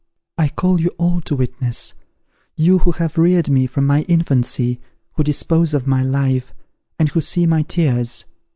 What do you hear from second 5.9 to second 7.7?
life, and who see my